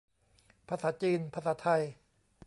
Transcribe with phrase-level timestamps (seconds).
[0.67, 1.81] ภาษาจีน ภาษาไทย